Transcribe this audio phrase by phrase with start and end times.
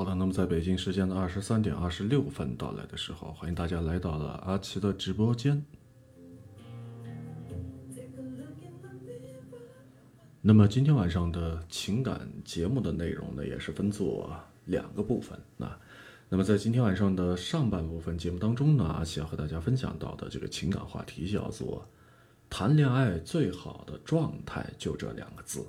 [0.00, 5.62] 好的，那么在北京时间的二十三点二十六分到来的时候，欢迎大家来到了阿奇的直播间。
[10.40, 15.38] 那么今天晚上的情感节目的内容呢，也是分作两个部分。
[15.58, 15.70] 那，
[16.30, 21.86] 那么在今天晚上的上半部分节目当中呢，阿奇要和大家分享到的这个情感话题叫做
[22.48, 25.62] “谈恋爱最好的状态”，就这两个字。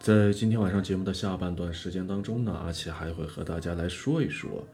[0.00, 4.66] 在今天晚上节目的下半段时间当中呢，阿奇还会和大家来说一说，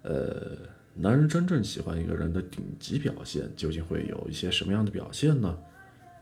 [0.00, 0.56] 呃，
[0.94, 5.58] 男人真正喜欢一个人的顶级表现究竟会有一些什么样的表现呢？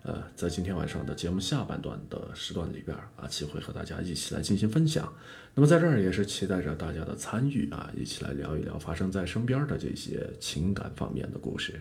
[0.02, 5.12] 呃，在今天晚上的节目下半段的时段里边，阿奇会和大家一起来进行分享。
[5.54, 11.80] 那么在这儿也是期待着大家的参与啊，一起来聊一聊发生在身边的这些情感方面的故事。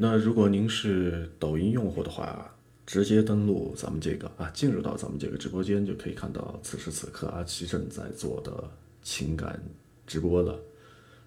[0.00, 2.54] 那如果您是抖音用户的话，
[2.86, 8.70] 直接登录咱们这个啊，进入到咱们这个直播间，就可以看到此时此刻阿奇正在做的
[9.02, 9.60] 情感
[10.06, 10.56] 直播了。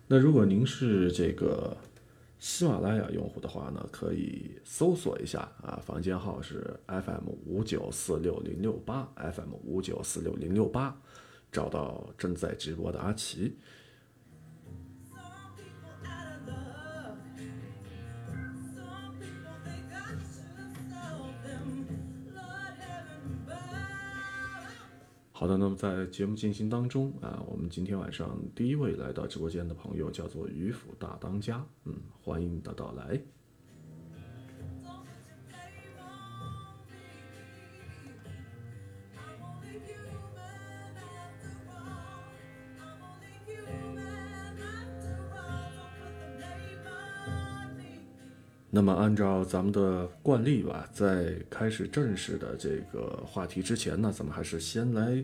[0.07, 1.75] 那如果您是这个
[2.39, 10.97] 喜马拉雅用户的话呢，可以搜索一下啊，房间号是 FM 五九四六零六八，FM 五九四六零六八，
[11.51, 13.57] 找到正在直播的阿奇。
[25.41, 33.19] 好的，那么在节目进行当中啊，我们今天晚上第一位来到直播间的朋友叫做渔府大当家，嗯，欢迎你的到来。
[48.73, 55.21] 那么按照咱们的惯例吧，在开始正式的这个话题之前呢，咱们还是先来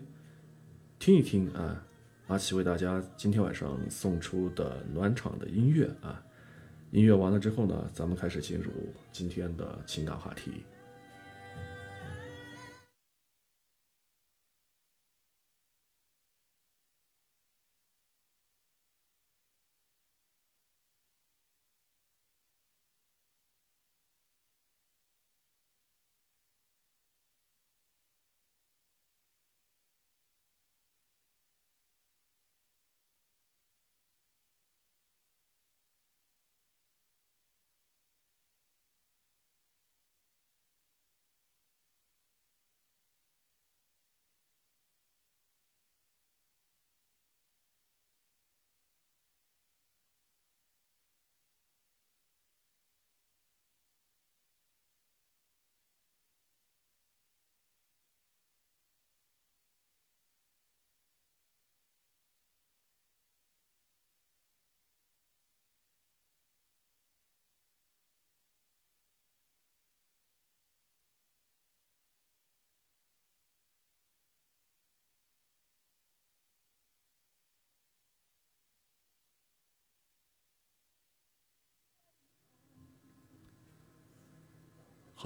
[1.00, 1.82] 听一听啊，
[2.28, 6.22] 阿奇为大家今天晚上送出的暖场的音乐啊。
[6.92, 8.70] 音乐完了之后呢，咱们开始进入
[9.14, 10.64] 今天的情感话题。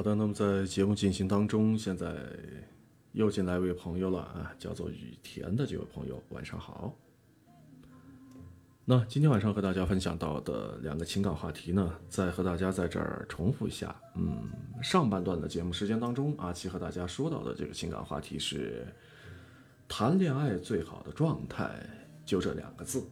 [0.02, 2.12] 好的，那么在节目进行当中，现在
[3.12, 6.92] 又进来一位朋友了啊，叫做雨田的这位朋友，晚上好。
[8.84, 13.96] 那今天晚上和大家分享到的两个情感话题呢，再和大家在这儿重复一下。
[14.16, 14.50] 嗯，
[14.82, 18.88] 上半段的节目时间当中，阿奇和大家说到的这个情感话题是
[19.88, 21.80] 谈恋爱最好的状态，
[22.26, 23.04] 就这两个字。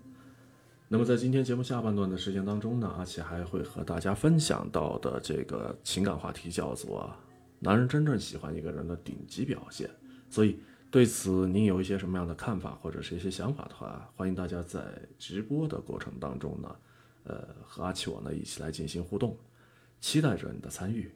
[0.91, 7.07] 那么在今天节目下半段的时间当中呢，阿奇还会和大家分享到的这个情感话题叫做
[7.61, 9.87] “男人真正喜欢一个人的顶级表现”。
[10.31, 10.59] 所以
[10.89, 14.81] 对此您有一些什么样的看法或者是一些想法的话，欢迎大家在
[15.19, 16.75] 直播的过程当中呢，
[17.25, 19.37] 呃，和阿奇我呢一起来进行互动，
[20.01, 21.11] 期待着你的参与。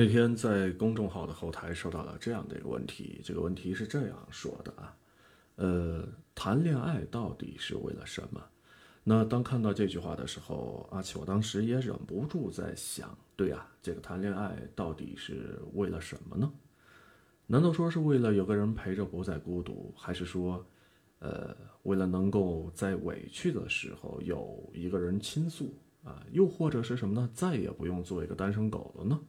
[0.00, 4.96] 那天在公众号的后台收到了这样的一个问题，这个问题是这样说的啊，
[5.56, 8.42] 呃，谈恋爱到底是为了什么？
[9.04, 16.50] 那当看到这句话的时候，阿奇，我当时也忍不住在想，对呀，这个谈恋爱到底是为了什么呢？
[17.46, 20.64] 难道说是为了有个人陪着不再孤独，还是说，
[21.18, 26.24] 呃，为了能够在委屈的时候有一个人倾诉啊？
[26.32, 27.28] 又或者是什么呢？
[27.34, 29.20] 再也不用做一个单身狗了呢？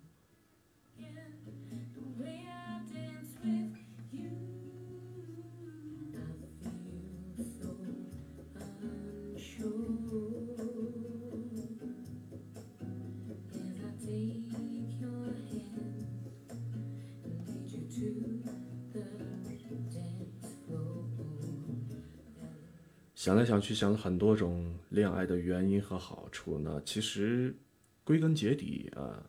[23.21, 26.81] 想来想去，想了很多种恋爱的原因和好处呢。
[26.83, 27.55] 其实，
[28.03, 29.23] 归根结底啊，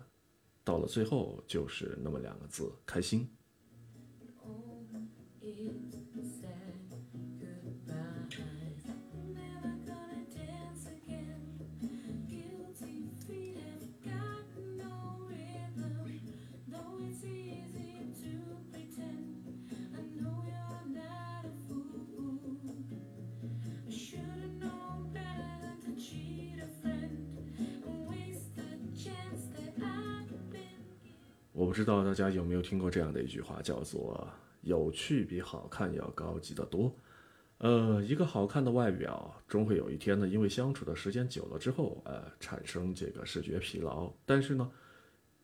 [0.65, 3.29] 到了最后就是那么两个字：开心。
[31.63, 34.29] 我不知道大家有没有听过这样的一句话，叫做
[34.63, 36.93] “有趣比好看要高级得多”。
[37.59, 44.13] 呃，一个好看的外表，终会有一天呢，因为相处的时间久了之后，呃，产生这个视觉疲劳。
[44.27, 44.69] 但是呢，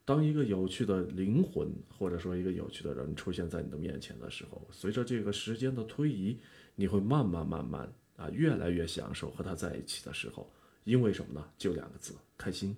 [0.04, 6.36] 当一个有趣的灵魂，或者说一个有趣的人出现在你的面前的时候，随着这个时间的推移，
[6.74, 10.52] 你会慢慢慢慢啊，越来越享受和他在一起的时候。
[10.82, 11.48] 因为什么呢？
[11.56, 12.76] 就两个字：开心。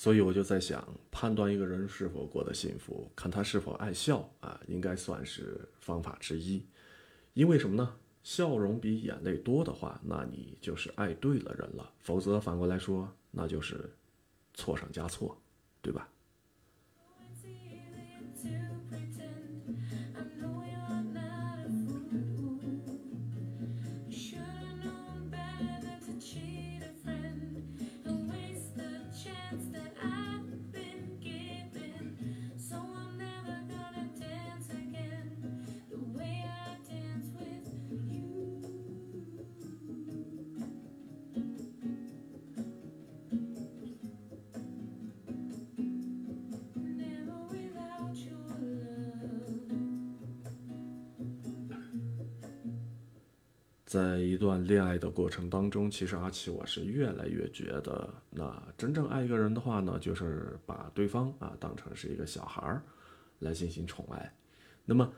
[0.00, 6.64] 所以我就在想，判断一个人是否过得幸福，看他是否爱笑啊，应该算是方法之一。
[7.34, 7.94] 因为什么呢？
[8.22, 13.92] 笑容比眼泪多的话，那你就是爱对了人了；否则反过来说，那就是
[14.54, 15.38] 错上加错，
[15.82, 16.08] 对吧？
[54.70, 62.80] 恋爱的过程当中，其实阿奇我是越来越觉得，那真正爱一个人的话呢，就是把对方啊当成是一个小孩儿
[63.40, 64.32] 来进行宠爱，
[64.84, 65.12] 那么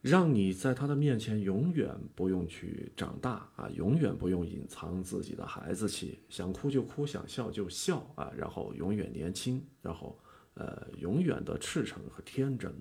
[0.00, 10.18] 让你在他的面前永远不用去长大啊，永远不用隐藏自己的孩子气，想哭就哭，想笑就笑啊，然后永远年轻，然后
[10.54, 12.74] 呃永远的赤诚和天真。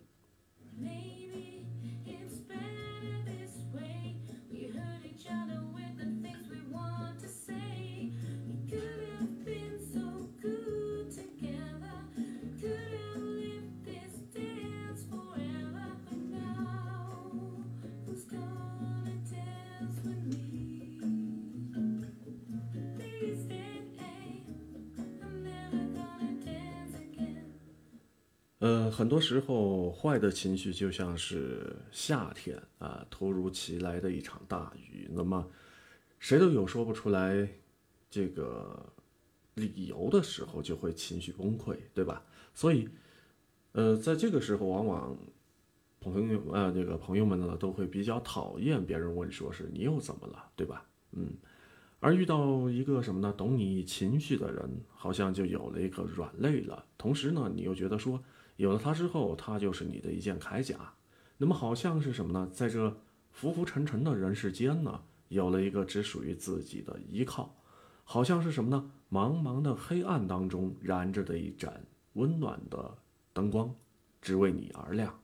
[28.61, 35.49] 呃，很多时候坏的情绪就像是夏天啊，突如其来的一场大雨，那么
[36.19, 37.49] 谁都有说不出来
[38.07, 38.93] 这个
[39.55, 42.23] 理由的时候，就会情绪崩溃，对吧？
[42.53, 42.87] 所以，
[43.71, 45.17] 呃，在这个时候，往往
[45.99, 50.85] 朋友呃，这个朋友们呢，都会比较讨厌别人问说是你又怎么了，对吧？
[51.13, 51.33] 嗯，
[51.99, 56.85] 而遇到一个什么呢，懂你情绪的人，好像就有了一个软肋了。
[56.95, 58.21] 同时呢，你又觉得说。
[58.57, 60.93] 有了它之后，它就是你的一件铠甲。
[61.37, 62.49] 那么好像是什么呢？
[62.53, 62.95] 在这
[63.31, 67.55] 浮浮沉沉的人世间呢，有了一个只属于自己的依靠，
[68.03, 68.91] 好像是什么呢？
[69.09, 72.97] 茫茫的黑暗当中燃着的一盏温暖的
[73.33, 73.73] 灯光，
[74.21, 75.19] 只为你而亮。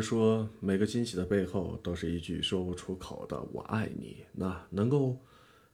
[0.00, 4.24] 说，每个惊喜的背后都是一句说不出口的“我爱你”。
[4.34, 5.18] 那能够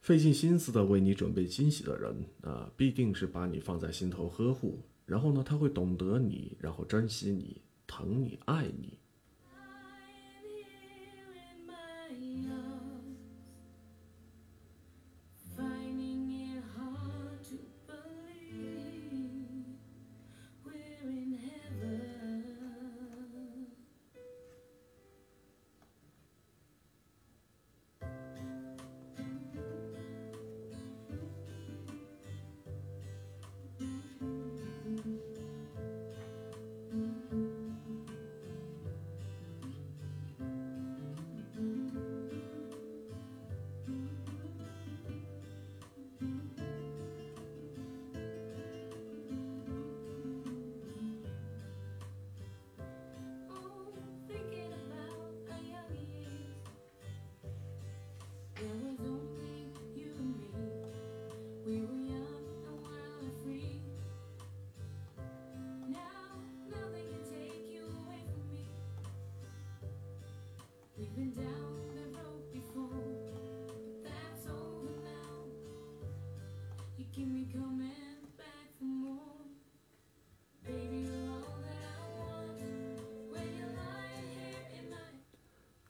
[0.00, 4.80] 费尽心思的为你准备惊喜的人，啊，必定是把你放在心头呵护。
[5.04, 8.98] 然后呢，他会懂得你，然后珍惜你，疼你，爱你。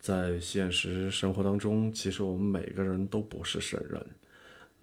[0.06, 4.06] 在现实生活当中，其实我们每个人都不是圣人，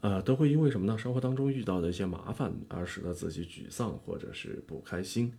[0.01, 0.98] 呃，都会因为什么呢？
[0.98, 5.34] 生活当中遇到的一些麻烦而使得自己沮丧或者是不开心。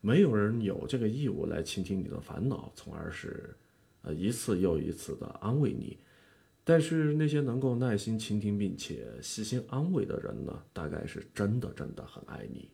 [0.00, 3.54] 没有人有这个义务来倾听你的烦恼，从而是，
[4.00, 5.98] 呃，一次又一次的安慰你。
[6.64, 12.70] 但是那些能够耐心倾听并且细心安慰的人呢，大概是真的真的很爱你。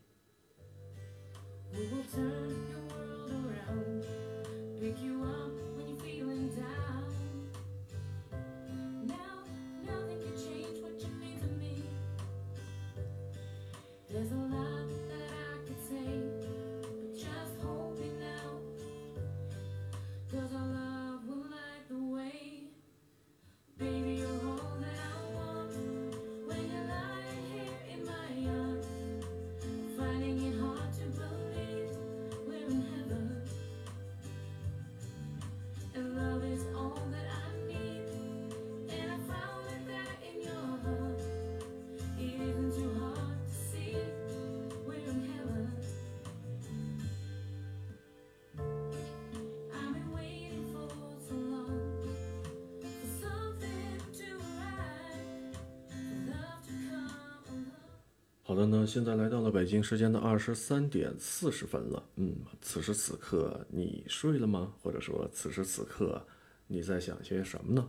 [58.56, 62.02] 好的呢，现在来到了北京时间的二十三点四十分了。
[62.16, 64.72] 嗯，此时此刻你睡了吗？
[64.80, 66.26] 或者说此时此刻
[66.66, 67.86] 你在想些什么呢？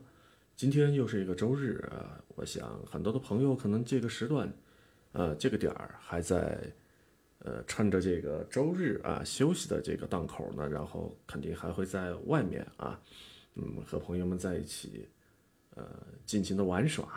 [0.57, 4.53] 今天又是一个周日啊，我想很多的朋友可能这个时段，
[5.13, 6.59] 呃，这个点儿还在，
[7.39, 12.99] 呃，趁着这个周日啊休息的这个档口呢，然后肯定还会在外面啊，
[13.55, 15.07] 嗯，和朋友们在一起，
[15.75, 15.85] 呃，
[16.25, 17.16] 尽情的玩耍。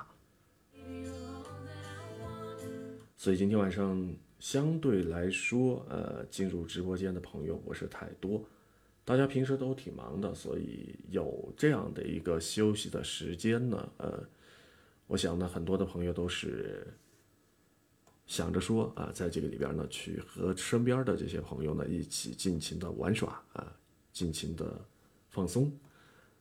[3.20, 8.42] 所以今天晚上相对来说，呃，进入直播间的朋友不是太多，
[9.04, 14.26] 大家平时都挺忙的，所以有这样的一个休息的时间呢，呃，
[15.06, 16.86] 我想呢，很多的朋友都是
[18.26, 23.70] 想着说啊，在这个里边呢，去和身边的这些朋友呢一起尽情的玩耍啊，
[24.14, 24.80] 尽情的
[25.28, 25.70] 放松。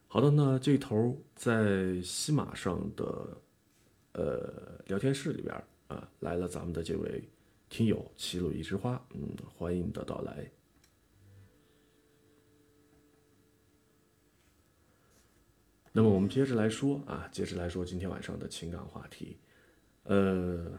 [0.08, 3.38] 好的，那这头在西马上的
[4.14, 5.62] 呃聊天室里边。
[5.90, 6.48] 啊，来了！
[6.48, 7.24] 咱们的这位
[7.68, 9.28] 听友齐鲁一枝花，嗯，
[9.58, 10.50] 欢迎你的到来。
[15.92, 19.40] 那么我们接着来说啊，接着来说今天晚上的情感话题。
[20.04, 20.72] 呃，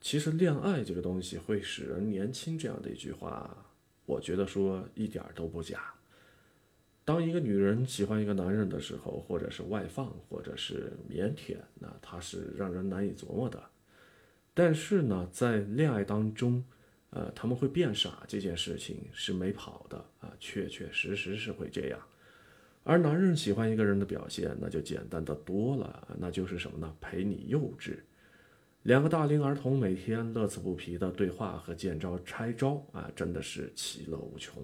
[0.00, 3.56] 其实恋爱这个东西会使人年轻，这样的一句话，
[4.04, 5.94] 我觉得说一点都不假。
[7.04, 13.62] 当一个女人喜欢一个男人的时候，或者是外放，或者是腼腆，那他是让人难以琢磨的。
[14.58, 16.64] 但是呢，在恋爱当中，
[17.10, 22.00] 呃，他们会变傻这件事情是没跑的啊，确确实实是会这样。
[22.82, 26.96] 而男人喜欢一个人的表现，那就简单的多了，那就是什么呢？
[27.02, 27.98] 陪你幼稚。
[28.84, 34.62] 两个大龄儿童每天乐此不疲的对话和见招拆招啊，真的是其乐无穷。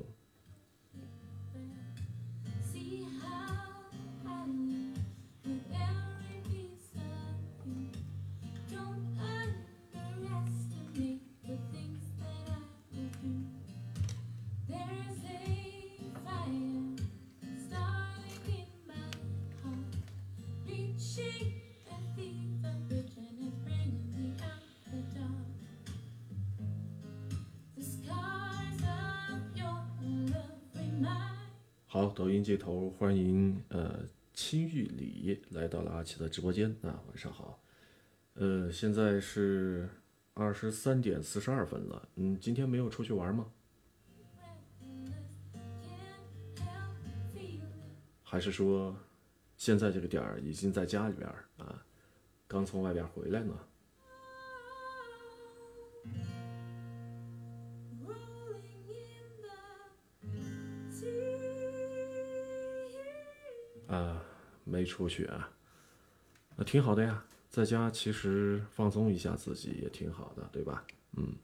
[31.92, 34.00] 好，抖音这头欢迎呃
[34.32, 37.62] 青玉里来到了阿奇的直播间啊，晚上好。
[38.32, 39.86] 呃，现在是
[40.32, 43.46] 二十三点四十二分了，嗯，今天没有出去玩吗？
[48.22, 48.96] 还是说
[49.58, 51.84] 现在这个点儿已经在家里边啊，
[52.48, 53.54] 刚从外边回来呢？
[63.92, 64.24] 啊，
[64.64, 65.50] 没出去啊，
[66.56, 70.82] 那挺好的呀，在家其实放松一下自己也挺好的，对吧？
[71.18, 71.34] 嗯。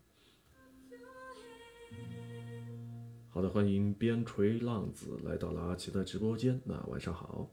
[3.29, 6.59] 好的，欢迎边陲浪子来到了阿奇的直播间。
[6.65, 7.47] 那晚上好。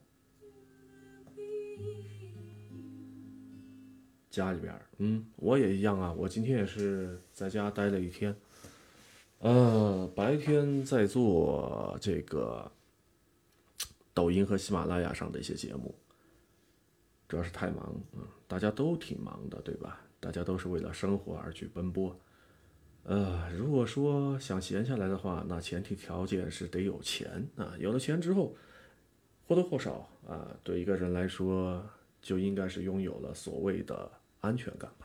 [4.30, 8.34] 家里边，嗯，我也一样啊，我今天也是在家待了一天。
[9.40, 12.72] 呃，白天在做这个。
[14.16, 15.94] 抖音和喜马拉雅上的一些节目，
[17.28, 20.02] 主要是太忙，嗯，大家都挺忙的，对吧？
[20.20, 22.18] 大家都是为了生活而去奔波。
[23.04, 27.76] 呃，如果说想闲下来的话，那前提条件是得有钱啊。
[27.78, 28.56] 有了钱之后，
[29.48, 31.86] 或多或少啊，对一个人来说，
[32.22, 35.05] 就应该是拥有了所谓的安全感吧。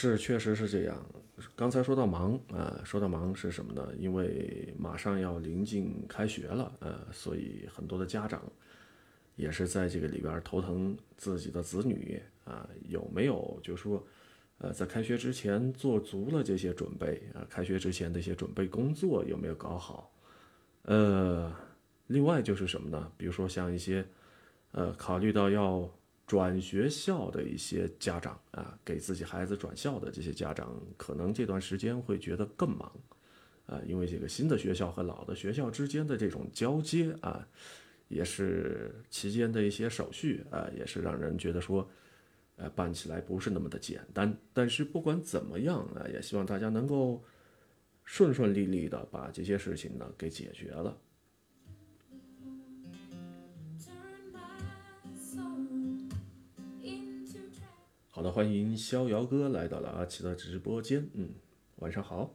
[0.00, 0.96] 是，确实是这样。
[1.54, 3.86] 刚才说到忙啊，说到忙是什么呢？
[3.98, 8.42] 因为马上要临近开学了，呃，所以很多的家长
[9.36, 14.02] 也是在这个里边头疼自己的子女啊，有没有就说，
[14.56, 17.44] 呃，在开学之前做足了这些准备啊？
[17.50, 20.10] 开学之前的一些准备工作有没有搞好？
[20.84, 21.54] 呃，
[22.06, 23.12] 另外就是什么呢？
[23.18, 24.02] 比如说像一些，
[24.72, 25.86] 呃，考虑到要。
[26.30, 32.88] 转学校的一些家长啊，给自己孩子转校的这些家长，可能这段时间会觉得更忙，
[33.66, 37.44] 啊，因为这个新的学校和老的学校之间的这种交接啊，
[38.06, 41.90] 也是期间的一些手续啊，也是让人觉得说，
[42.54, 44.32] 呃，办起来不是那么的简单。
[44.52, 47.24] 但是不管怎么样啊，也希望大家能够
[48.04, 50.96] 顺顺利利的把这些事情呢给解决了。
[58.20, 61.08] 好的，欢迎逍遥哥来到了阿奇的直播间。
[61.14, 61.30] 嗯，
[61.76, 62.34] 晚上好。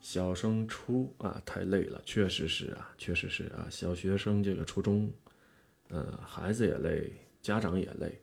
[0.00, 3.68] 小升初啊，太累了，确实是啊，确实是啊。
[3.70, 5.12] 小学生这个初中，
[5.90, 8.18] 呃，孩子也累，家长也累。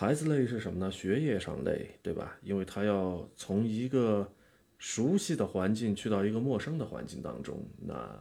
[0.00, 0.90] 孩子累是什么呢？
[0.90, 2.38] 学业上累，对吧？
[2.40, 4.26] 因为他要从一个
[4.78, 7.62] 熟悉的环境去到一个陌生的环境当中。
[7.76, 8.18] 那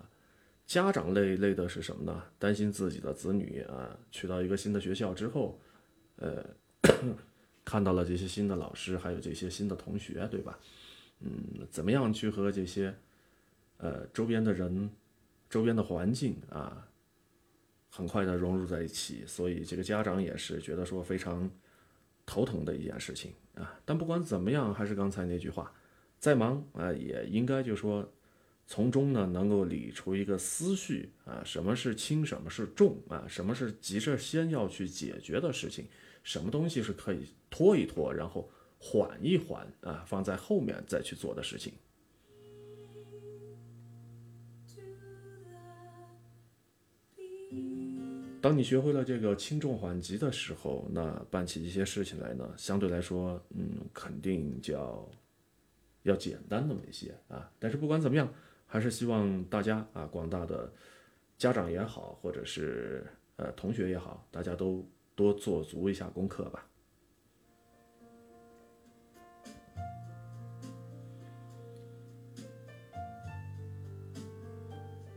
[0.67, 2.21] 家长累累的是什么呢？
[2.37, 5.57] 担心自己的子女啊，去到一个新的学校之后，
[6.17, 6.45] 呃，
[7.63, 10.59] 看到了这些新的老师，还有这些新的同学，对吧？
[11.21, 12.93] 嗯，怎么样去和这些
[13.77, 14.89] 呃周边的人、
[15.49, 16.85] 周边的环境啊，
[17.89, 19.23] 很快的融入在一起？
[19.25, 21.49] 所以这个家长也是觉得说非常。
[22.29, 25.73] 头疼的一件事情啊，但不管怎么样，还是刚才那句话，
[26.19, 28.07] 再忙啊，也应该就说
[28.67, 35.87] 从中呢能够理出一个思绪啊，什么是轻，什么是重啊，什么是急着先要去解决的事情，
[36.21, 41.73] 什么东西是可以拖一拖，然后缓一缓啊，放在后面再去做的事情。
[48.41, 55.09] 当你学会了这个轻重缓急的时候，那办起一些事情来呢，相对来说，嗯，肯定就要
[56.03, 57.51] 要简单那么一些啊。
[57.59, 58.31] 但是不管怎么样，
[58.65, 60.71] 还是希望大家啊，广大的
[61.37, 66.65] 家长也好，或者是呃同学也好，大家都多做足一下功课吧。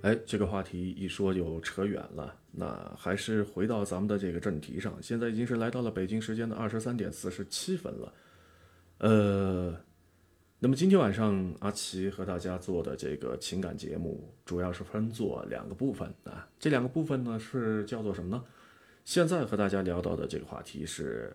[0.02, 2.34] 哎，这个话题一说就扯远了。
[2.50, 4.94] 那还是回到咱们的这个正题上。
[5.00, 8.12] 现在已经是来到了北京时间的二十三点四十七分了。
[8.98, 9.74] 呃，
[10.58, 16.48] 那么今天晚上阿奇和大家做的这个情感节目，主要是分作两个部分啊。
[16.58, 18.44] 这两个部分呢是叫做什么呢？
[19.04, 21.34] 现在和大家聊到的这个话题是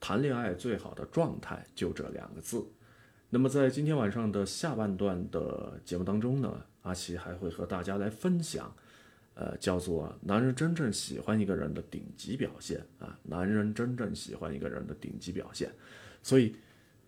[0.00, 2.66] 谈恋爱最好的状态，就这两个字。
[3.28, 6.62] 那么在今天晚上的下半段的节目当中呢？
[6.86, 8.72] 阿奇还会和大家来分享，
[9.34, 15.68] 呃，叫做男人真正喜欢一个人的顶级表现啊，男人真正喜欢一个人的顶级表现。
[16.22, 16.54] 所以，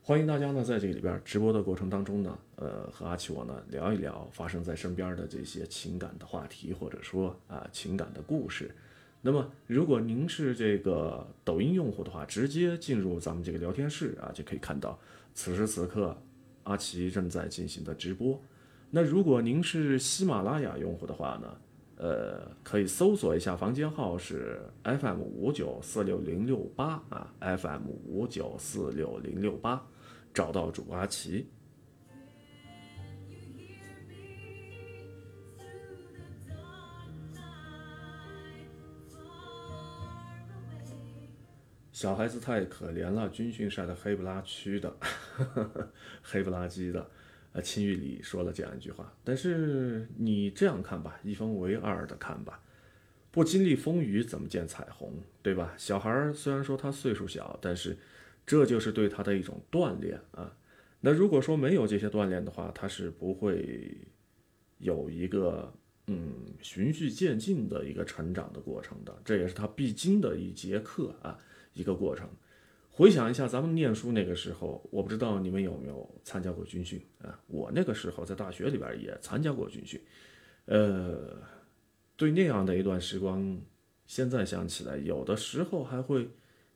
[0.02, 8.74] 欢迎大家呢在这个里边直播的过程当中呢，呃，和阿奇我呢聊一聊发生在身边的这些情感的话题，或者说啊情感的故事。
[9.22, 14.98] 那么，如果您是这个抖音用户的话，直接进入咱们这个聊天室啊，就可以看到
[15.34, 16.20] 此时此刻
[16.64, 18.42] 阿奇正在进行的直播。
[18.90, 21.61] 那如果您是喜马拉雅用户的话呢，
[21.96, 29.87] 呃，可以搜索一下房间号是 FM 五九四六零六八啊，FM 五九四六零六八，
[30.33, 31.51] 找到主阿奇。
[41.92, 44.96] 小孩子太可怜了，军训晒得黑不拉曲的，
[46.22, 47.11] 黑不拉几的。
[47.58, 52.62] 呃，秦玉里说了这样一句话，但是你这样看吧，一分为二的看吧，
[53.32, 55.74] 不经历风雨怎么见彩虹，对吧？
[55.76, 57.98] 小孩虽然说他岁数小，但是
[58.46, 60.56] 这就是对他的一种锻炼啊。
[61.00, 63.92] 那如果说没有这些锻炼的话，他是不会
[64.78, 65.74] 有一个
[66.06, 71.36] 嗯循序渐进的一个成长的过程的，这也是他必经的一节课啊。
[71.74, 72.28] 一个过程，
[72.98, 77.40] 回想一下咱们念书那个时候，我不知道你们有没有参加过军训啊？
[77.46, 80.00] 我那个时候在大学里边也参加过军训，
[80.64, 81.40] 呃，
[82.16, 83.56] 对那样的一段时光，
[84.04, 86.28] 现在想起来，有的时候还会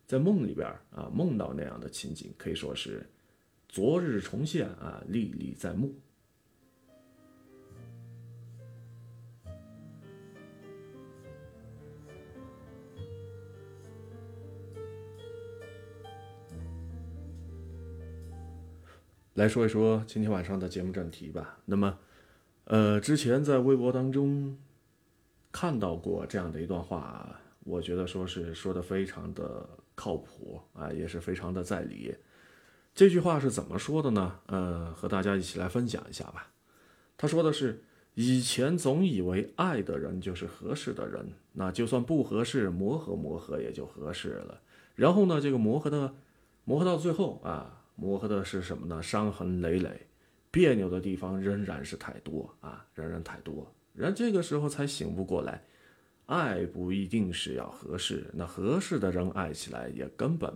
[0.06, 3.04] 在梦里边啊梦到那样的情景，可以说是
[3.68, 5.92] 昨日重现啊，历历在目。
[19.42, 21.58] 来说一说今天晚上的节目正题吧。
[21.64, 21.98] 那么，
[22.62, 24.56] 呃，之前在微博当中
[25.50, 32.14] 看到过这样的一段话，我觉得说是说的非常的靠谱啊，也是非常的在理。
[32.94, 34.38] 这句话是怎么说的呢？
[34.46, 36.52] 呃，和大家一起来分享一下吧。
[37.16, 37.82] 他说的是：
[38.14, 44.60] 以前总以为爱的人就是合适的人，那就算不合适，磨合磨合也就合适了。
[44.94, 46.14] 然后呢，这个磨合的
[46.62, 47.80] 磨合到最后啊。
[47.94, 49.02] 磨合的是什么呢？
[49.02, 50.06] 伤痕累累，
[50.50, 53.72] 别扭的地方仍然是太多啊，仍然太多。
[53.94, 55.62] 人这个时候才醒悟过来，
[56.26, 60.52] 爱不一定是要合适，那合适的人爱起来也根本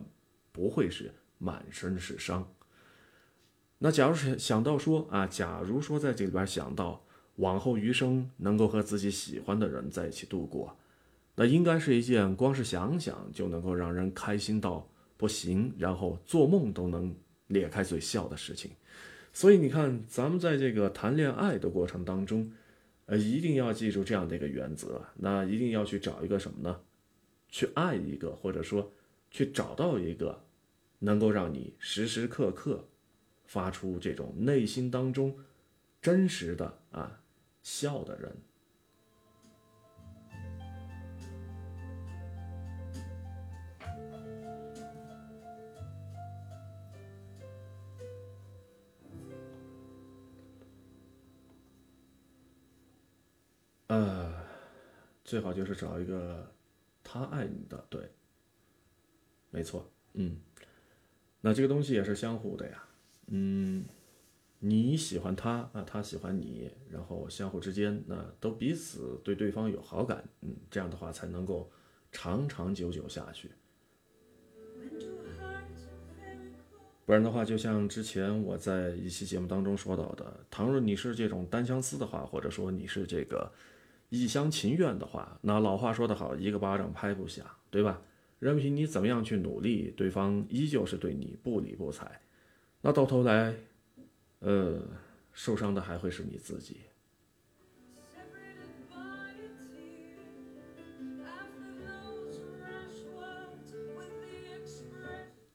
[0.50, 2.50] 不会是满身是伤。
[3.78, 7.04] 那假如是想到说啊，假如说在这里边想到
[7.36, 10.74] 往后余生能够和自己喜欢的人在一起度过，
[11.34, 17.14] 那应该是一件光是想想就能够让人开心到不行，然后做梦都能。
[17.48, 18.72] 咧开嘴笑的事情，
[19.32, 22.52] 所以你看，咱们在这个谈恋爱的过程当中，
[23.06, 26.80] 呃，一定要记住这样的一个原则，那一定要去找一个什么呢？
[27.48, 28.92] 去爱一个，或者说
[29.30, 30.44] 去找到一个
[30.98, 32.88] 能够让你时时刻刻
[33.44, 35.38] 发出这种内心当中
[36.02, 37.20] 真实的啊
[37.62, 38.36] 笑的人。
[53.88, 54.34] 呃，
[55.24, 56.52] 最好就是找一个
[57.04, 58.10] 他爱你的，对，
[59.50, 60.38] 没错，嗯，
[61.40, 62.82] 那这个东西也是相互的呀，
[63.28, 63.84] 嗯，
[64.58, 71.70] 你喜欢他啊，他喜欢你，然后相互之间那都彼此对对方有好感，嗯，这样的话才能够
[72.10, 73.52] 长长久久下去。
[77.04, 83.48] 不然的话，就像之前我在一期节目当中说到的，倘若你是这种单相思的话，或者说你是这个。
[84.08, 88.00] 一厢情愿的话，那老话说得好，一个巴掌拍不响，对吧？
[88.38, 92.20] 任凭你怎么样去努力，对方依旧是对你不理不睬，
[92.82, 93.54] 那到头来，
[94.40, 94.78] 呃，
[95.32, 96.80] 受伤的还会是你自己。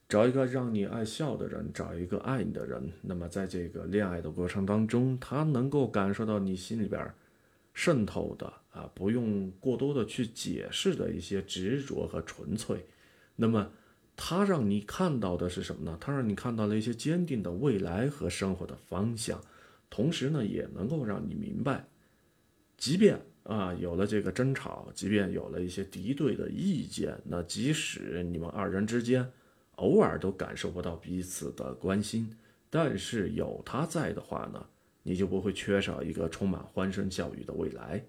[0.10, 7.14] 找一个让你爱笑的人，找一个爱你的人，那么在这个恋爱的过程当中，他能够感受到你心里边。
[7.82, 12.86] 渗透的啊，不用过多的去解释的一些执着和纯粹，
[13.36, 13.72] 那么
[14.16, 15.98] 它让你看到的是什么呢？
[16.00, 19.42] 它让你看到了一些坚定的未来和生活的方向，
[19.90, 21.88] 同时呢，也能够让你明白，
[22.78, 29.28] 即便啊有了这个争吵，即便有了一些敌对的意见，那即使你们二人之间
[29.78, 32.30] 偶尔都感受不到彼此的关心，
[32.70, 34.68] 但是有他在的话呢？
[35.04, 38.06] 你就不会缺少一个充满欢声笑语的未来。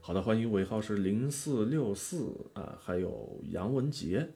[0.00, 4.26] 好的欢迎尾号是零四六四啊还有杨文杰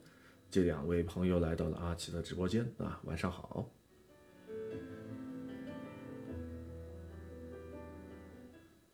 [0.51, 3.67] 这两位朋友来到了阿奇的直播间啊晚上好。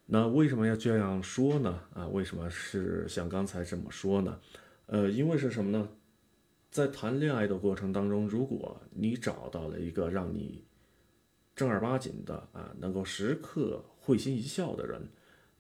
[0.06, 1.82] 那为什么要这样说呢？
[1.94, 4.40] 啊为什么是像刚才这么说呢？
[4.86, 5.88] 呃因为是什么呢？
[6.70, 10.64] 在谈恋爱的过程当中，如果你找到了一个让你
[11.56, 15.10] 正儿八经的啊，能够时刻会心一笑的人，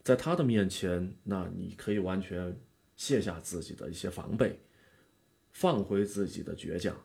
[0.03, 2.55] 在他的面前，那你可以完全
[2.95, 4.59] 卸下自己的一些防备，
[5.51, 6.95] 放回自己的倔强，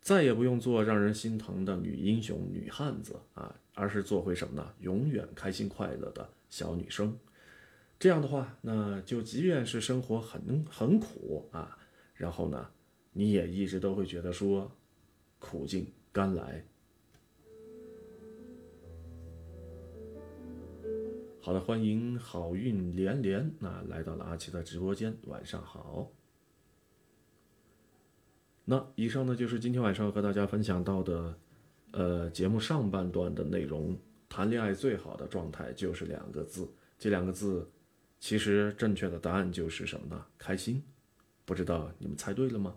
[0.00, 4.74] 再也不用做让人心疼的女英雄、女汉子啊，而是做回什么呢？
[4.80, 6.28] 永远开心快乐的。
[6.50, 7.18] 小女生，
[7.98, 11.78] 这样的话，那就即便是生活很很苦啊，
[12.12, 12.68] 然后呢，
[13.12, 14.70] 你也一直都会觉得说，
[15.38, 16.64] 苦尽甘来。
[21.40, 26.10] 好的，欢迎好运连连那来到了阿奇的直播间，晚上好。
[28.64, 31.38] 那以上呢就是今天晚上和大家分享到的，
[31.90, 33.98] 呃，节目上半段的内容。
[34.28, 36.66] 谈恋爱最好的状态就是两个字，
[36.98, 37.68] 这两个字，
[38.18, 40.24] 其实正确的答案就是什么呢？
[40.38, 40.82] 开心。
[41.44, 42.74] 不知道你们猜对了吗？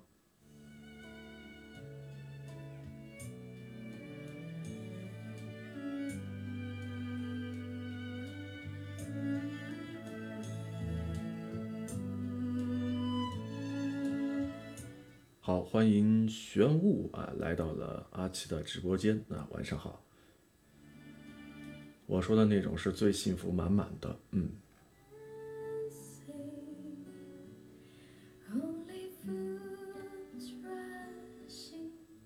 [15.45, 20.03] 好，欢迎玄雾啊，来到了阿奇的直播间啊，晚上好。
[22.08, 24.49] 我说的那种是最幸福满满的，嗯。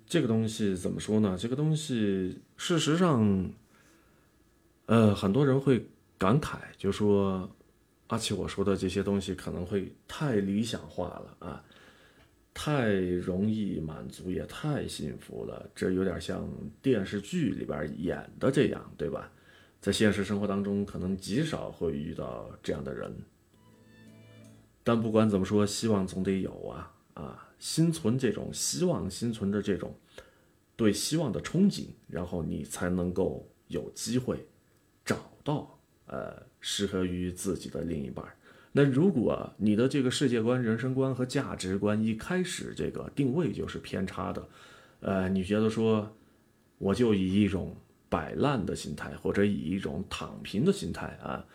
[0.05, 1.37] 这个东西怎么说呢？
[1.37, 3.51] 这个东西，事实上，
[4.85, 5.85] 呃，很多人会
[6.17, 7.53] 感慨，就说
[8.07, 11.65] 阿奇我说的这些东西可能会太理想化了啊，
[12.61, 16.45] 太容易满足，也太幸福了，这有点像
[16.81, 19.31] 电视剧里边演的这样，对吧？
[19.79, 23.15] 在现实生活当中，可能极少会遇到这样的人。
[24.83, 27.49] 但不管怎么说，希望总得有啊啊！
[27.59, 29.95] 心存这种希望，心存着这种
[30.75, 34.45] 对希望的憧憬，然后你才能够有机会
[35.05, 38.25] 找到呃适合于自己的另一半。
[38.71, 44.47] 那如果你的这个世界观、人生观和价值观一开始这个定位就是偏差的，
[44.99, 46.15] 呃，你觉得说
[46.77, 47.75] 我就以一种。
[48.11, 51.45] 摆烂的心态，或者以一种躺平的心态啊，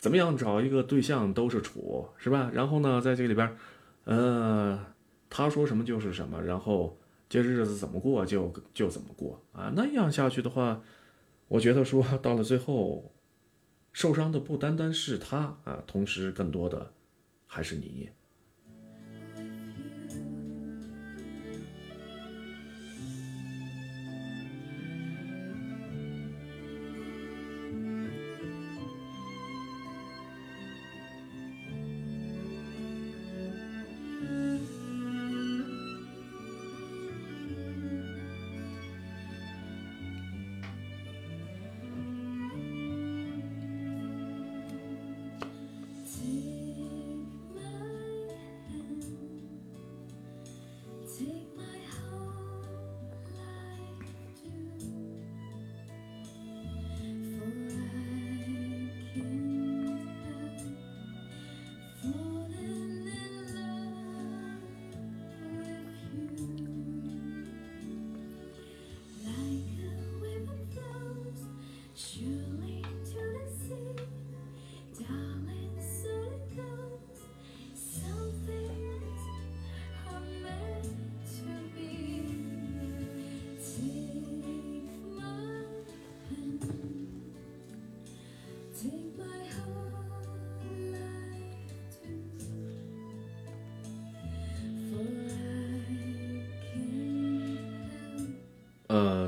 [0.00, 2.50] 怎么样找一个对象都是处，是吧？
[2.52, 3.56] 然后呢，在这里边，
[4.02, 4.84] 呃，
[5.30, 6.98] 他说什么就是什么，然后
[7.28, 9.72] 这日子怎么过就就怎么过啊。
[9.76, 10.82] 那样下去的话，
[11.46, 13.11] 我觉得说到了最后，
[13.92, 16.92] 受伤的不单单是他啊，同时更多的
[17.46, 18.10] 还是你。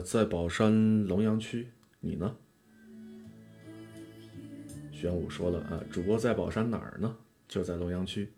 [0.04, 1.66] 在宝山龙阳区，
[2.00, 2.36] 你呢？
[4.92, 7.16] 玄武说了啊，主播在宝山哪儿呢？
[7.48, 8.28] 就在龙阳区。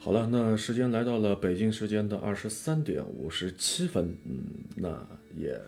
[0.00, 4.42] 好了，那时间来到了北京时间的二十三点五十七分，嗯，
[4.76, 5.60] 那也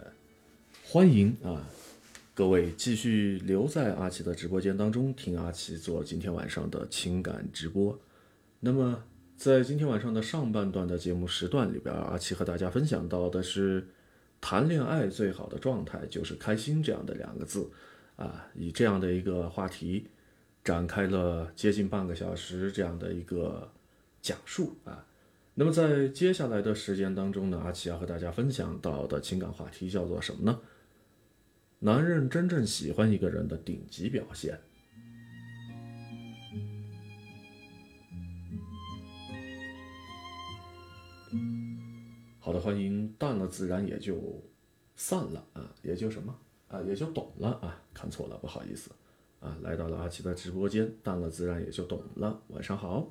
[0.85, 1.64] 欢迎啊。
[2.35, 8.01] 各位继续留在阿奇的直播间当中，听阿奇做今天晚上的情感直播。
[8.61, 9.05] 那么，
[9.37, 13.87] 在今天晚上的上半段的节目时段里边，阿奇和大家分享到的是，
[14.40, 17.71] 谈恋爱最好的状态就是开心这样的两个字，
[18.16, 20.07] 啊，以这样的一个话题
[20.64, 23.71] 展开了接近半个小时这样的一个
[24.23, 25.05] 讲述啊。
[25.53, 30.59] 那么在接下来的时间当中呢，阿奇要和大家分享到的情感话题叫做什么呢？
[31.85, 34.57] 男人真正喜欢一个人的顶级表现。
[42.38, 44.40] 好的，欢迎淡了自然也就
[44.95, 46.33] 散了啊，也就什么
[46.68, 48.92] 啊，也就懂了啊，看错了，不好意思
[49.40, 53.11] 啊，来到了阿奇的直播间，淡了自然也就懂了，晚上好。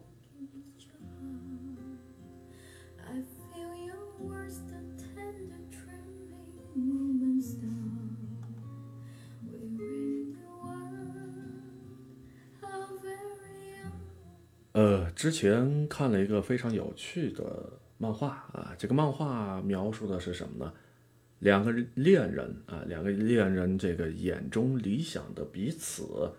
[15.21, 20.73] 之前看了一个非常有趣的漫画啊，这个漫画描述的是什么呢？
[21.38, 26.31] 两个恋人啊，两个恋人这个眼中理想的彼此，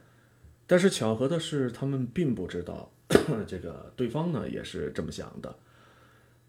[0.66, 2.90] 但是巧合的是，他们并不知道
[3.46, 5.54] 这个对方呢也是这么想的。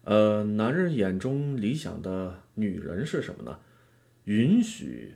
[0.02, 3.60] 呃，男人眼中理想的女人是什么呢？
[4.24, 5.14] 允许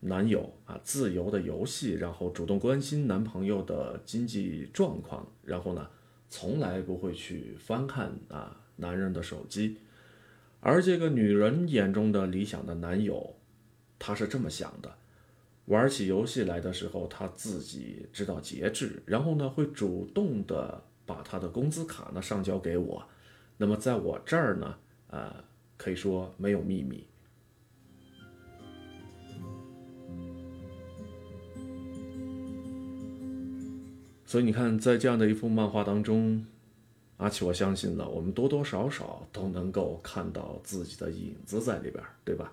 [0.00, 5.88] 男友啊自由的游戏，然后主动关心男朋友的经济状况，然后呢，
[6.32, 9.76] 从来不会去翻看啊男人的手机。
[10.60, 13.36] 而这个女人眼中的理想的男友，
[13.98, 14.90] 他是这么想的：
[15.66, 23.06] 玩起游戏来的时候，他自己知道节制，然后呢，会主动的把他的工资卡呢上交给我。
[23.58, 24.74] 那么在我这儿呢，
[25.08, 25.44] 呃，
[25.76, 27.06] 可以说没有秘密。
[34.32, 36.42] 所以你看，在这样的一幅漫画当中，
[37.18, 42.50] 阿奇，我相信了，我们多多少少都能够看到自己的影子在里边，对吧？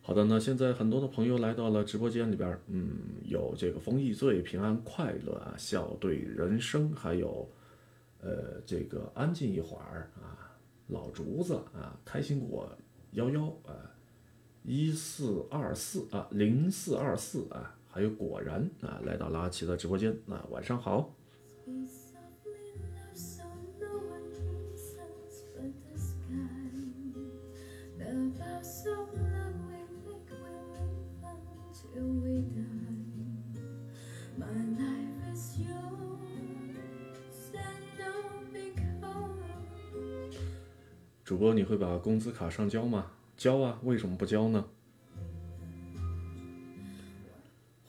[0.00, 2.88] 好的，那现在很多的朋友来到了直播间里边，嗯，
[3.26, 7.46] 有这个风易醉、平安快乐，笑对人生，还有，
[8.22, 12.66] 呃，这个安静一会儿啊，老竹子啊，开心果
[13.10, 13.76] 幺幺啊，
[14.62, 17.74] 一四二四啊，零四二四啊。
[17.98, 21.12] 还有果然啊，来到拉奇的直播间啊，晚上好。
[41.24, 43.10] 主播，你会把工资卡上交吗？
[43.36, 44.64] 交啊，为什么不交呢？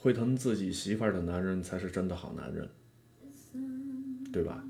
[0.02, 2.70] 会疼自己媳妇儿的男人才是真的好男人，
[4.32, 4.64] 对吧？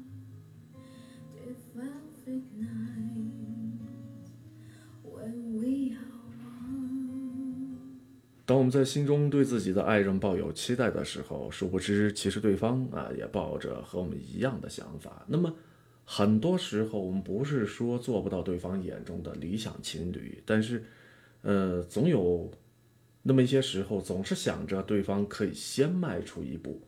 [8.43, 15.23] 当我们在心中对自己的爱人抱有期待的时候，殊不知其实对方啊也抱着和我们一样的想法。
[15.27, 15.53] 那么
[16.03, 20.83] 很多时候，我们不是说做不到对方眼中的理想情侣，但是，
[21.43, 22.51] 呃，总有。
[23.21, 26.81] 那么一些时候，总是想着对方可以先迈出一步，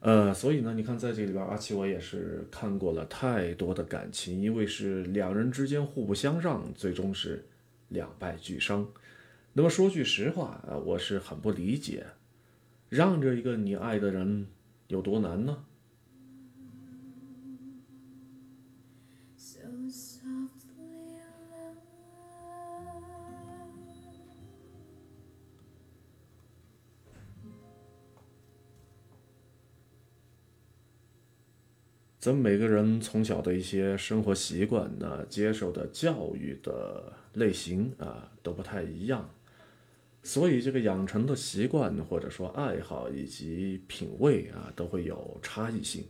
[0.00, 7.44] 呃，所以呢，你看在这里边，阿奇我也是看过了太多的感情，因为是两人之间互不相让，最终是
[7.88, 8.88] 两败俱伤。
[9.52, 12.06] 那么说句实话啊，我是很不理解，
[12.88, 14.46] 让着一个你爱的人
[14.88, 15.64] 有多难呢？
[32.24, 39.28] 咱们每个人从小的一些生活习惯呢，接受的教育的类型啊，都不太一样，
[40.22, 46.02] 所以这个养成的习惯或者说爱好以及品味啊，都会有差异性。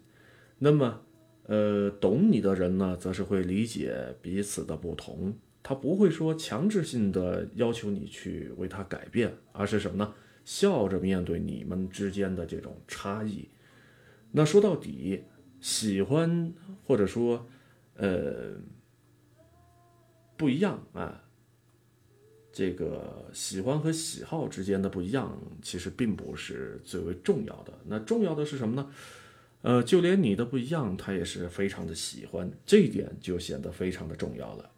[0.61, 1.01] 那么，
[1.47, 5.35] 呃，懂你的人呢，则是会理解彼此的不同，
[5.65, 10.15] 他不会说强制性的要求你去为他改变，而是什么呢？
[10.45, 13.49] 笑着面对你们之间的这种差异。
[14.31, 15.25] 那说到底。
[15.65, 16.53] 喜欢
[16.85, 17.47] 或者说，
[17.95, 18.53] 呃，
[20.37, 21.23] 不一样啊。
[22.53, 27.73] 这个喜欢和喜好之间的不一样，其实并不是最为重要的。
[27.87, 28.93] 那重要的是什么呢？
[29.63, 34.71] 呃，就连你的不一样，他也是非常的喜欢，这一点就显得非常的重要了。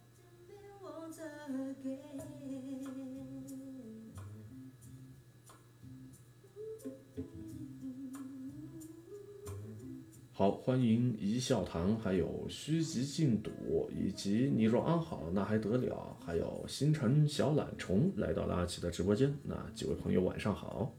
[10.37, 16.15] 好，欢迎一笑谈，还有虚极禁赌，以及你若安好，那还得了？
[16.23, 20.93] 还有星辰小懒虫来到了阿奇的直播间，那几位朋友晚上好。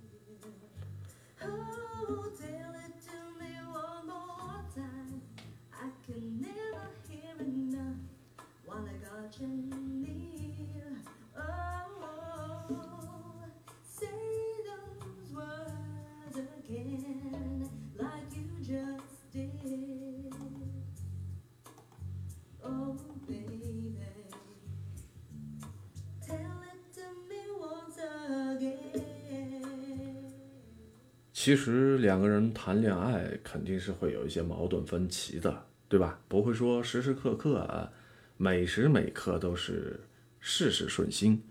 [31.48, 36.20] 其实两个人谈恋爱肯定是会有一些矛盾分歧的，对吧？
[36.28, 37.90] 不会说时时刻刻啊，
[38.36, 39.98] 每时每刻都是
[40.40, 41.42] 事事顺心。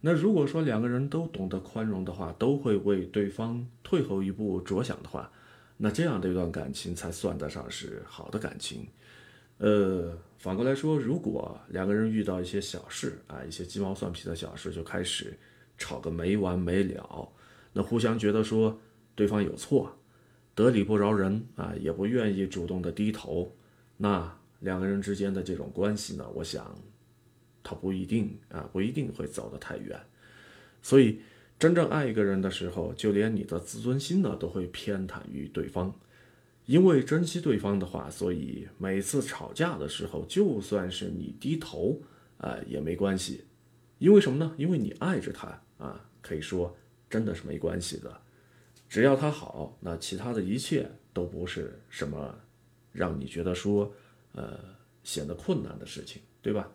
[0.00, 5.30] 那如果说两个人都懂得宽容的话，都会为对方退后一步着想的话，
[5.76, 8.84] 那这样的一段感情才算得上是好的感情。
[9.58, 15.32] 呃，反过来说，如果两个人遇到一些小事啊，一些鸡毛蒜皮的小事就开始
[15.78, 17.28] 吵个没完没了，
[17.72, 18.80] 那互相觉得说。
[19.14, 19.96] 对方有错，
[20.54, 23.54] 得理不饶人啊，也不愿意主动的低头，
[23.96, 26.76] 那两个人之间的这种关系呢，我想，
[27.62, 30.00] 他不一定啊，不一定会走得太远。
[30.82, 31.20] 所以，
[31.58, 35.94] 真正爱一个人的时候，就连你的自尊心呢，都会偏袒于对方，
[36.66, 42.02] 因为珍惜对方的话，所以每次吵架的时候，就算是你低头
[42.38, 43.44] 啊，也没关系，
[43.98, 44.54] 因为什么呢？
[44.58, 46.76] 因为你爱着他啊，可以说
[47.08, 48.20] 真的是没关系的。
[48.94, 52.32] 只要他好，那其他的一切都不是什么
[52.92, 53.92] 让你觉得说，
[54.34, 54.56] 呃，
[55.02, 56.70] 显得困难的事情，对吧？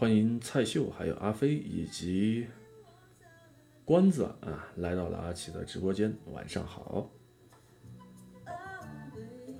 [0.00, 2.46] 欢迎蔡秀，还有阿飞以及
[3.84, 6.10] 关子啊，来到了阿奇的直播间。
[6.32, 7.10] 晚上好，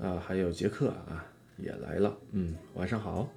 [0.01, 1.27] 啊，还有杰克啊，
[1.59, 2.17] 也来了。
[2.33, 3.29] 嗯，晚上好。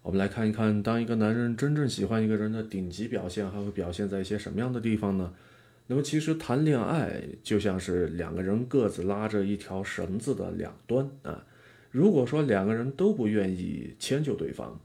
[0.00, 5.34] 我们来看一看，当一个男人真正喜欢一个人的顶级表现，还会表现在一些什么样的地方呢？
[5.88, 11.44] 那么，其实谈恋爱就像是两个人各自拉着一条绳子的两端啊。
[11.94, 14.80] 如果说两个人都不愿意迁就对方，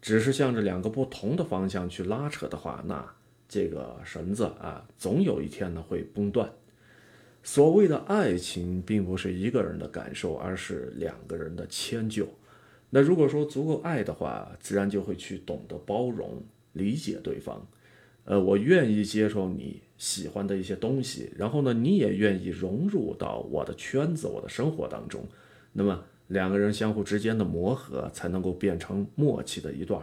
[0.00, 3.04] 只是向着两个不同的方向去拉扯的话，那
[3.48, 6.48] 这个绳子啊，总有一天呢会崩断。
[7.42, 12.28] 所谓的爱情，并不是一个人的感受，而是两个人的迁就。
[12.90, 16.40] 那如果说足够爱的话，自然就会去懂得包容、
[16.74, 17.66] 理解对方。
[18.26, 25.26] 呃，我愿意接受你喜欢的一些东西，然后呢，你也愿意融入到我的圈子、我的生活当中。
[25.72, 26.04] 那么。
[26.28, 30.02] 两个人相互之间的磨合，才能够变成默契的一段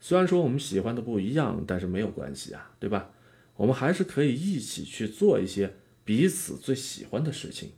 [0.00, 3.10] 虽然说我们喜欢的不一样，但是没有关系啊，对吧？
[3.56, 5.74] 我们还是可以一起去做一些
[6.04, 7.72] 彼此最喜欢的事情。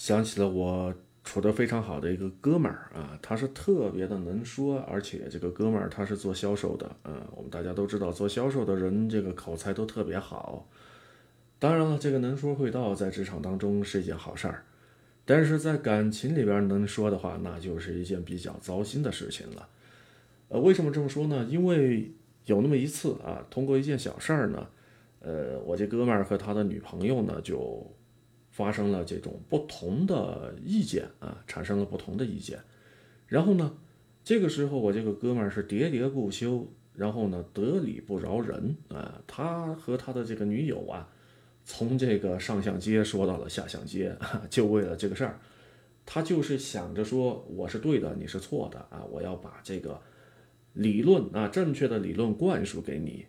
[0.00, 10.66] 想起了我处得非常好的一个哥们儿啊，他是特别的能说，而且这个哥们儿他是做销售的，嗯，我们大家都知道做销售的人这个口才都特别好。
[11.58, 14.64] 当然了，这个能说会道在职场当中是一件好事儿，
[15.26, 19.68] 但是在感情里边能说的话，那就是一件比较糟心的事情了。
[20.48, 21.46] 呃，为什么这么说呢？
[21.50, 22.10] 因为
[22.46, 24.66] 有那么一次啊，通过一件小事儿呢，
[25.20, 27.86] 呃，我这哥们儿和他的女朋友呢就。
[28.60, 32.58] 发生了这种不同的意见啊，产生了不同的意见，
[33.26, 33.72] 然后呢，
[34.22, 41.08] 这个时候我这个哥们儿是喋喋不休，然后呢得理不饶人啊，他和他的这个女友啊，
[41.64, 44.14] 从这个上象街说到了下象街，
[44.50, 45.40] 就为了这个事儿，
[46.04, 49.98] 他就是想着说我是对的，你是错的啊，我要把这个
[50.74, 53.24] 理论啊正确的理论灌输给你。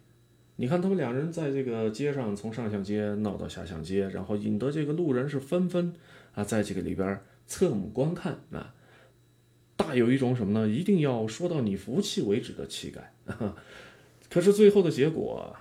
[0.62, 5.91] 你看他们两人在这个街上从上巷街闹到下巷街，然后引得这个路人是纷纷
[6.36, 8.72] 啊，在这个里边侧目观看啊，
[9.76, 10.70] 大有一种什么呢？
[10.70, 13.12] 一定要说到你服气为止的气概。
[14.30, 15.55] 可是最后的结果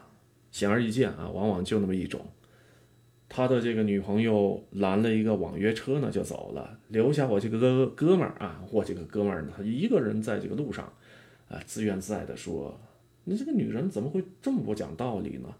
[0.50, 2.20] 显而易见啊，往往就那么一种。
[3.26, 10.92] 他的这个女朋友拦了一个网约车呢，就走了，留下我这个哥哥们儿啊，我这个哥们儿呢，他一个人在这个路上
[11.48, 12.78] 啊，自怨自艾的说。
[13.30, 15.54] 你这个女人怎么会这么不讲道理呢？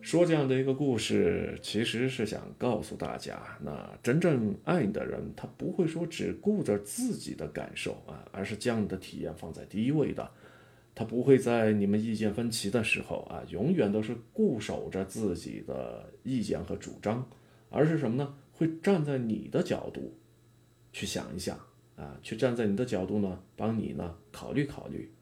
[0.00, 10.26] 说这样的一个故事，其实是想告诉大家，那真正爱你的人，他不会说只顾着自己的感受啊，而是将你的体验放在第一位的。
[10.94, 17.28] 他不会在你们意见分歧的时候啊，永远都是固守着自己的意见和主张，
[17.68, 18.34] 而是什么呢？
[18.52, 20.16] 会站在你的角度。
[20.94, 21.58] 去想一想
[21.96, 25.12] 啊，去站在你的角度呢，帮你呢考虑考虑。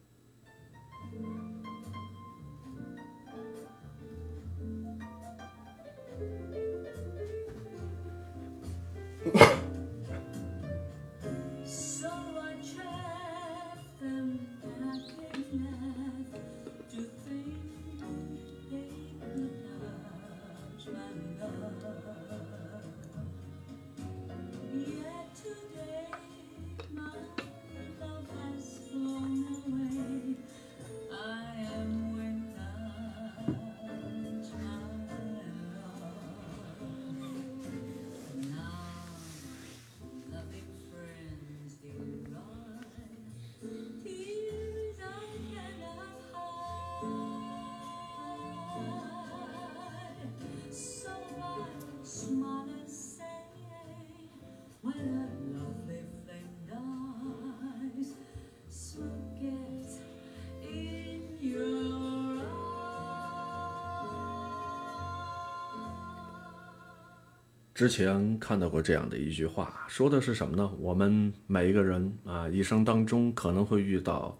[67.73, 70.71] 之前看到过这样的一句话，说的是什么呢？
[70.79, 74.37] 我们每一个人啊，一生当中可能会遇到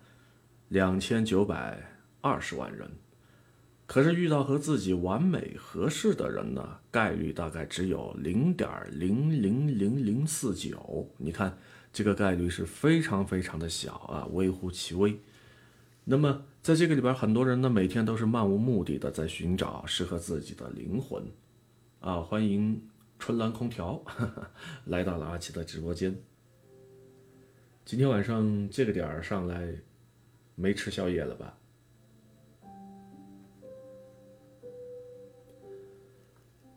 [0.69, 1.81] 两千九百
[2.21, 2.91] 二十万人，
[3.87, 11.09] 可是遇到和自己完美合适的人呢，概率大概只有零点零零零零四九。
[11.17, 11.57] 你看
[11.91, 15.19] 这个概率是非常非常的小啊，微乎其微。
[16.03, 21.23] 那么在这个里边，很多人呢，每天都是漫无目的的在寻找适合自己的灵魂
[21.99, 22.79] 啊，欢迎。
[23.19, 24.03] 春兰空调
[24.85, 26.13] 来到了阿奇的直播间。
[27.85, 29.73] 今天晚上这个点儿上来，
[30.55, 31.57] 没吃宵夜了吧？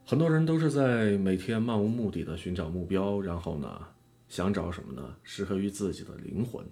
[0.04, 3.88] 很多人都是在每天漫无目的的寻找目标，然后呢，
[4.28, 5.16] 想找什么呢？
[5.24, 6.64] 适合于自己的灵魂。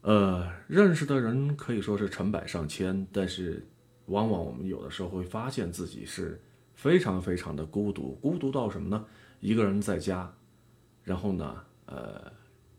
[0.00, 3.66] 呃，认识的人可以说是成百上千，但是
[4.06, 6.40] 往往我们有的时候会发现自己是。
[6.78, 9.04] 非常非常的孤独，孤独到什么呢？
[9.40, 10.32] 一个人在家，
[11.02, 12.32] 然后呢，呃，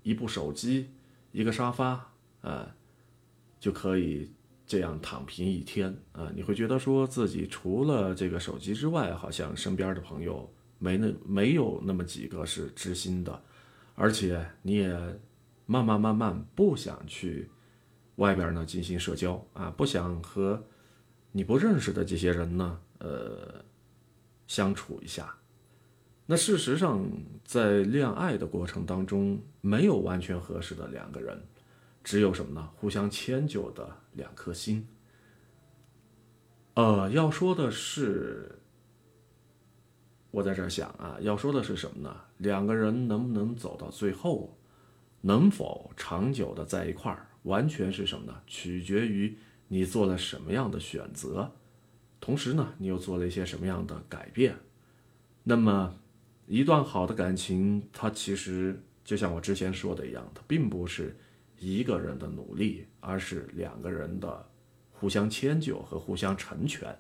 [0.04, 0.90] 一部手机，
[1.34, 2.66] 一个沙发，呃，
[3.60, 4.32] 就可以
[4.66, 6.32] 这样躺平一天啊！
[6.34, 13.44] 你会觉得说自己除了这个手机之外，好像身边的朋友没那没有那么几个是知心的，
[13.96, 14.98] 而且你也
[15.66, 17.50] 慢慢慢慢不想去
[18.16, 20.64] 外边呢进行社交啊，不想和
[21.34, 23.68] 你不认识的这些人呢，呃。
[24.50, 25.32] 相处一下，
[26.26, 27.08] 那事实上，
[27.46, 31.40] 在恋爱的过程当中，没有完全合适的两个人，
[32.04, 32.68] 只有什么呢？
[32.76, 34.88] 互相迁就的两颗心。
[36.74, 38.60] 呃，要说的是，
[40.32, 42.16] 我在这想啊，要说的是什么呢？
[42.38, 44.58] 两个人能不能走到最后，
[45.22, 48.42] 能否长久的在一块儿，完全是什么呢？
[48.48, 49.38] 取决于
[49.68, 51.52] 你做了什么样的选择。
[52.30, 54.56] 同时呢，你又做了一些什么样的改变？
[55.42, 55.96] 那么，
[56.46, 61.18] 一段好的感情，它其实就像我之前说的一样，它并不是
[61.58, 64.48] 一个人的努力，而是两个人的
[64.92, 66.96] 互相迁就和互相成全。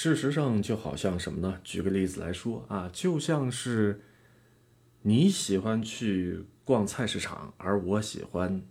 [0.00, 1.58] 事实上，就好像什么呢？
[1.64, 4.00] 举个例子来说啊，就像是
[5.02, 8.62] 你喜欢去逛菜市场，而我喜欢，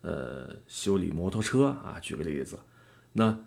[0.00, 1.98] 呃，修理摩托车啊。
[2.00, 2.58] 举个例子，
[3.12, 3.44] 那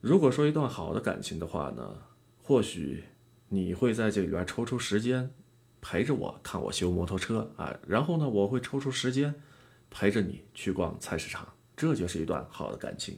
[0.00, 2.02] 如果说一段好的感情的话呢，
[2.42, 3.04] 或许
[3.48, 5.32] 你会在这里边抽出时间，
[5.80, 9.32] 陪着我看我修摩托车啊，然后呢，我会抽出时间
[9.88, 11.46] 陪着你去逛菜市场，
[11.76, 13.16] 这就是一段好的感情。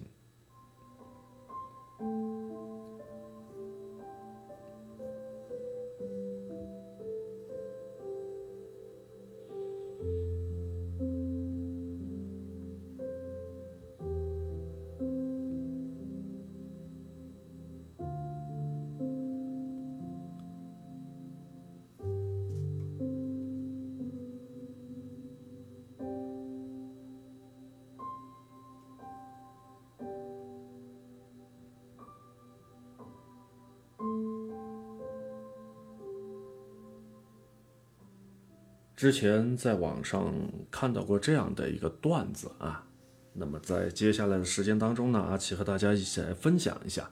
[39.01, 40.31] 之前在网上
[40.71, 42.85] 看到过这样的一个段子啊，
[43.33, 47.09] 那么在接下来的时间当中呢，阿奇和大家一起来分享一下。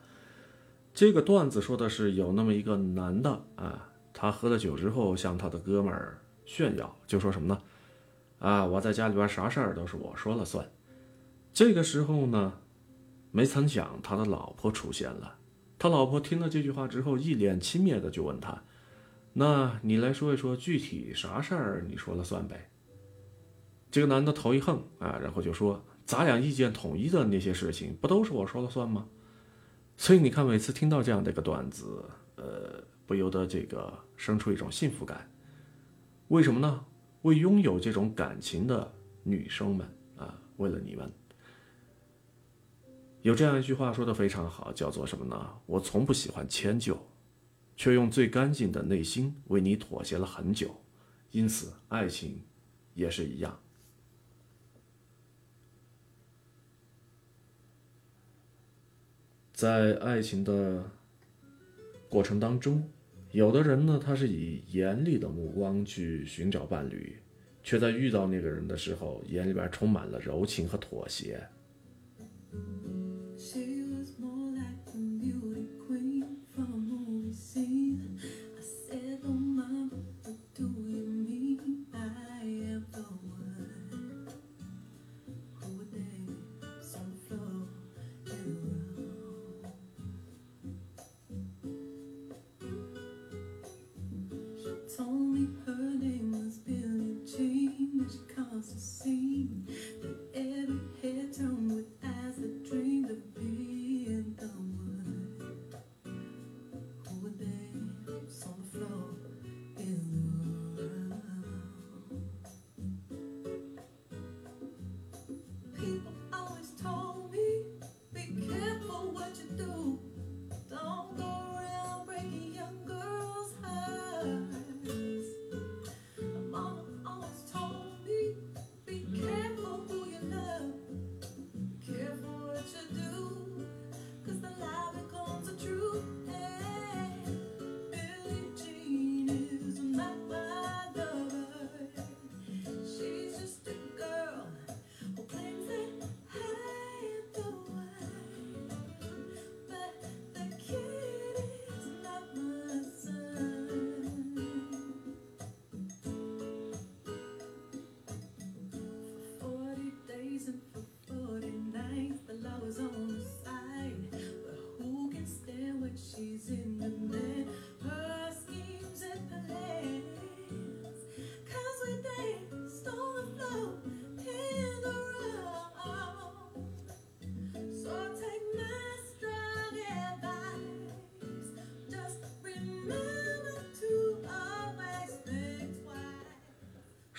[0.93, 7.59] 这个段子说的是有那么一个男的啊，他喝了酒之后向他的哥们儿炫耀，就说什么呢？
[8.39, 10.70] 啊，我在家里边啥事儿都是我说了算。
[11.55, 12.53] 这个时候呢，
[13.30, 15.36] 没曾想他的老婆出现了。
[15.78, 18.62] 他老婆听了这句话之后，一脸轻蔑的就问他。
[19.41, 21.86] 那你来说一说具体啥事儿？
[21.89, 22.68] 你说了算呗。
[23.89, 29.07] 这个男的头一横啊，然后就说：“咱俩意见统一的那些事情，不都是我说了算吗？”
[29.97, 35.30] 所以你看，每次听到这样的一个段子，呃，不由得这个生出一种幸福感。
[36.26, 36.84] 为什么呢？
[37.22, 39.86] 为拥有这种感情的女生们
[40.16, 41.09] 啊，为了你们，
[43.22, 45.49] 有这样一句话说的非常好，叫做什么呢？
[45.64, 46.99] 我从不喜欢迁就。
[47.79, 50.83] 却用最干净的内心为你妥协了很久，
[51.31, 52.43] 因此爱情
[52.95, 53.61] 也是一样。
[59.53, 60.91] 在爱情的
[62.09, 62.91] 过程当中，
[63.31, 67.16] 有的人呢，他是以严厉的目光去寻找伴侣，
[67.62, 71.49] 却在遇到那个人的时候，眼里边充满了柔情和妥协。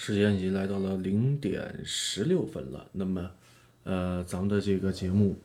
[0.01, 3.29] 时间已经来到了零点十六分了，那么，
[3.83, 5.35] 呃，咱们的这个节目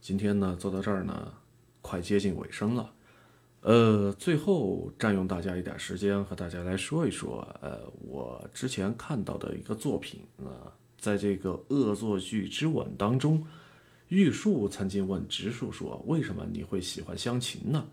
[0.00, 1.32] 今天呢做到这儿呢，
[1.80, 2.92] 快接近尾声了。
[3.60, 10.66] 呃，最后占用大家一点时间，和大家来说一说，呃，我之前看到的一个作品啊，
[10.98, 13.46] 在这个《恶作剧之吻》当中，
[14.08, 17.86] 玉树曾经问直树说：“为什么你会喜欢湘琴呢？”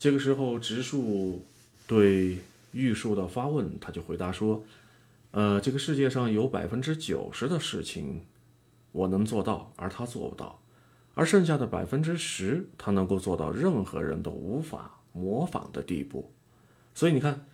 [0.00, 1.44] 这个时候，直树
[1.86, 2.38] 对
[2.72, 4.64] 玉树的发问，他就回答说。
[5.36, 8.24] 呃，这个世界上有百分之九十的事情
[8.90, 10.62] 我能做到，而他做不到，
[11.12, 16.32] 而剩下的百分之十，他能够做到任何人都无法模仿的地步。
[16.94, 17.44] 所以你看，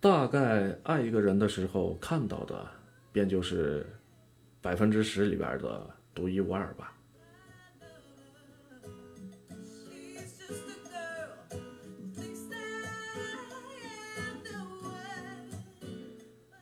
[0.00, 2.66] 大概爱一个人的时候看到的，
[3.12, 3.86] 便就是
[4.60, 6.92] 百分之十里边的独一无二吧。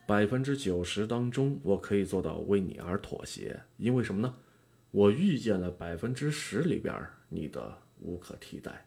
[0.07, 4.33] 百分之九十当中，我可以做到为你而妥协，因为什么呢？
[4.89, 6.95] 我遇见了百分之十里边
[7.27, 8.86] 你的无可替代。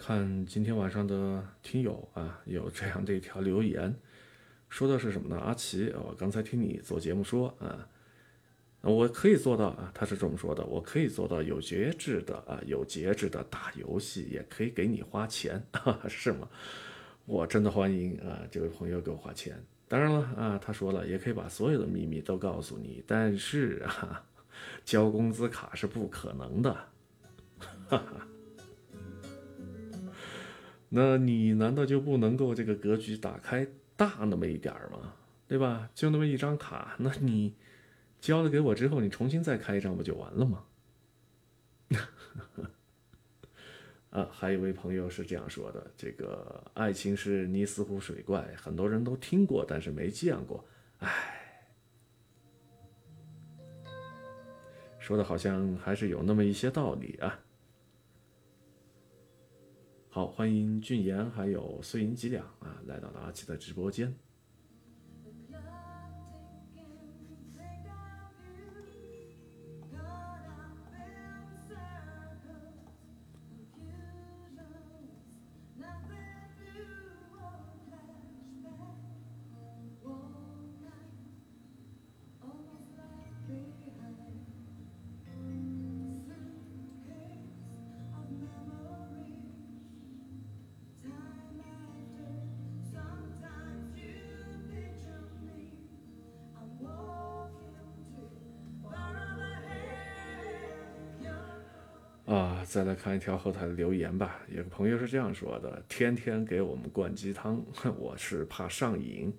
[0.00, 3.94] 看今天晚上的听友啊，有这样的一条留言，
[4.70, 5.38] 说的是什么呢？
[5.38, 7.86] 阿奇，我刚才听你做节目说啊，
[8.80, 15.62] 我可以做到啊，他是这么说的，我可以做到有节制的啊，有节制的打游戏，也可以给你花钱，
[16.08, 16.48] 是吗？
[17.26, 19.62] 我真的欢迎啊，这位朋友给我花钱。
[19.86, 24.24] 当然了啊，他说了，也可以把所有的秘密都告诉你，但是啊，
[24.82, 26.72] 交工资卡是不可能的，
[27.86, 28.26] 哈哈。
[30.90, 33.66] 那你难道就不能够这个格局打开
[33.96, 35.14] 大那么一点儿吗？
[35.48, 35.88] 对吧？
[35.94, 37.54] 就那么一张卡，那你
[38.20, 40.64] 交了给我之后，你重新再开一张不就完了吗？
[44.10, 50.64] 啊，还有一位朋友是这样说的：这个爱情是尼斯湖水怪，很多人都听过，但是没见过。
[50.98, 51.68] 唉，
[54.98, 57.38] 说的好像还是有那么一些道理啊。
[60.12, 64.12] 好，欢迎俊言还有碎银几两啊，来到了阿奇的直播间。
[102.70, 104.42] 再来看一条后台的留言吧。
[104.48, 107.60] 有个朋友是这样说的：“天天给我们灌鸡汤，
[107.98, 109.36] 我是怕上瘾。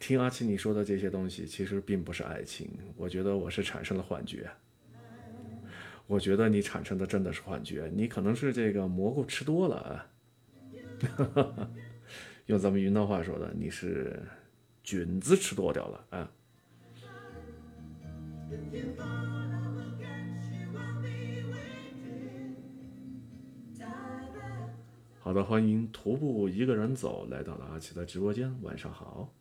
[0.00, 2.68] 听阿奇你说的这些东西，其实并不是爱情。
[2.96, 4.50] 我觉得我是产生了幻觉。
[6.08, 10.10] 我觉得你产生的真的是幻觉，你可能是这个蘑菇吃多了啊。
[12.46, 14.20] 用咱们云南话说的，你是
[14.82, 16.28] 菌子吃多掉了啊。”
[25.24, 29.32] 好的，欢迎徒步一个人走来到了阿奇的直播间，晚上好。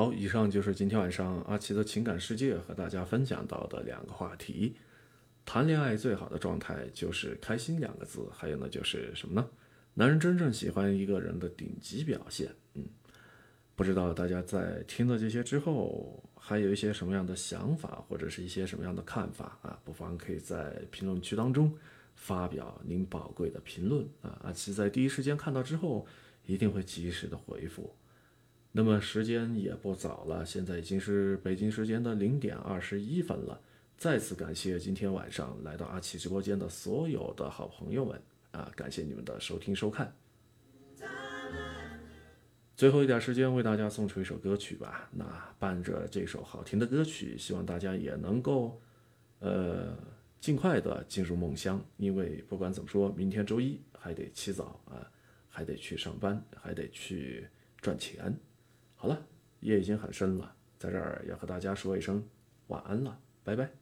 [0.00, 4.74] 好，以上就是今天晚上阿奇的情感世界和大家分享到的两个话题。
[5.44, 9.46] 谈恋爱最好的状态就是开心两个字，还有呢就是什么呢？
[9.92, 12.48] 男人真正喜欢一个人的顶级表现。
[12.72, 12.86] 嗯，
[13.76, 19.78] 不知道大家在听了这些之后，还有一些什么样的想法，或者是一些什么样的看法啊？
[19.84, 21.70] 不妨可以在评论区当中
[22.14, 24.40] 发表您宝贵的评论啊！
[24.44, 26.06] 阿奇在第一时间看到之后，
[26.46, 27.94] 一定会及时的回复。
[28.72, 33.60] 那么时间也不早了，现在已经是北京时间的零点二十一分了。
[33.96, 40.14] 再次感谢今天晚上来到阿奇直播间的所有的好朋友们啊，感谢你们的收听收看。
[42.76, 45.10] 最后一点时间为大家送出一首歌曲吧。
[45.12, 45.26] 那
[45.58, 48.80] 伴着这首好听的歌曲，希望大家也能够
[49.40, 49.94] 呃
[50.40, 55.04] 尽快的进入梦乡，因为不管怎么说，明天周一还得起早啊，
[55.48, 57.46] 还得去上班，还得去
[57.82, 58.34] 赚钱。
[59.00, 59.18] 好了，
[59.60, 62.22] 夜已经很深了，在这儿要和大家说一声
[62.66, 63.79] 晚安了，拜拜。